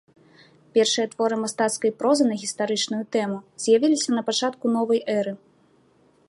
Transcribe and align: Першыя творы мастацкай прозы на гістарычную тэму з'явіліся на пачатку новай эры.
Першыя 0.77 1.09
творы 1.11 1.35
мастацкай 1.43 1.91
прозы 1.99 2.23
на 2.29 2.35
гістарычную 2.45 3.03
тэму 3.17 3.37
з'явіліся 3.67 4.09
на 4.17 4.21
пачатку 4.31 4.65
новай 4.79 4.99
эры. 5.19 5.33